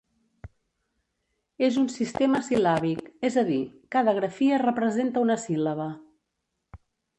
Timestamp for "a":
3.43-3.45